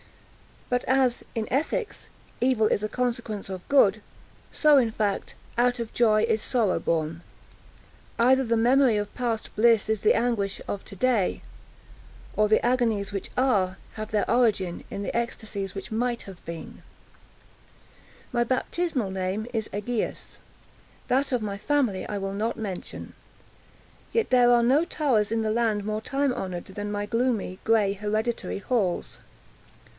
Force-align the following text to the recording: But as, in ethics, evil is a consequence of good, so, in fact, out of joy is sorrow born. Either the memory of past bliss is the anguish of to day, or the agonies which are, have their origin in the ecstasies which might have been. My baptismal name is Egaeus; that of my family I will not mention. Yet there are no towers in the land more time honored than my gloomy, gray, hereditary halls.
But 0.67 0.83
as, 0.85 1.23
in 1.35 1.47
ethics, 1.51 2.09
evil 2.39 2.65
is 2.67 2.81
a 2.81 2.89
consequence 2.89 3.49
of 3.49 3.67
good, 3.67 4.01
so, 4.51 4.77
in 4.77 4.89
fact, 4.89 5.35
out 5.59 5.79
of 5.79 5.93
joy 5.93 6.23
is 6.23 6.41
sorrow 6.41 6.79
born. 6.79 7.21
Either 8.17 8.43
the 8.43 8.57
memory 8.57 8.95
of 8.97 9.13
past 9.13 9.53
bliss 9.55 9.89
is 9.89 10.01
the 10.01 10.15
anguish 10.15 10.59
of 10.67 10.83
to 10.85 10.95
day, 10.95 11.43
or 12.35 12.47
the 12.47 12.65
agonies 12.65 13.11
which 13.11 13.29
are, 13.37 13.77
have 13.93 14.09
their 14.09 14.27
origin 14.31 14.83
in 14.89 15.03
the 15.03 15.15
ecstasies 15.15 15.75
which 15.75 15.91
might 15.91 16.23
have 16.23 16.43
been. 16.45 16.81
My 18.31 18.43
baptismal 18.43 19.11
name 19.11 19.45
is 19.53 19.69
Egaeus; 19.73 20.37
that 21.09 21.31
of 21.33 21.43
my 21.43 21.59
family 21.59 22.07
I 22.07 22.17
will 22.17 22.33
not 22.33 22.57
mention. 22.57 23.13
Yet 24.13 24.29
there 24.31 24.49
are 24.49 24.63
no 24.63 24.83
towers 24.83 25.31
in 25.31 25.41
the 25.41 25.51
land 25.51 25.83
more 25.83 26.01
time 26.01 26.33
honored 26.33 26.65
than 26.65 26.91
my 26.93 27.05
gloomy, 27.05 27.59
gray, 27.65 27.93
hereditary 27.93 28.59
halls. 28.59 29.19